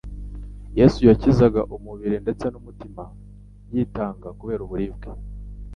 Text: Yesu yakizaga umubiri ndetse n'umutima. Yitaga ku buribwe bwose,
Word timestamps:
Yesu 0.79 0.99
yakizaga 1.09 1.61
umubiri 1.75 2.15
ndetse 2.23 2.45
n'umutima. 2.49 3.03
Yitaga 3.73 4.27
ku 4.37 4.43
buribwe 4.47 4.85
bwose, 4.95 5.25